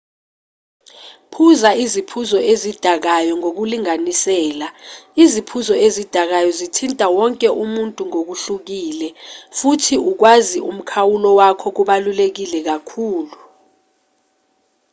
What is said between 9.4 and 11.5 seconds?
futhi ukwazi umkhawulo